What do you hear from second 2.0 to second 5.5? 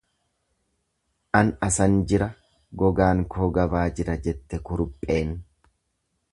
jira gogaan koo gabaa jira jette kurupheen.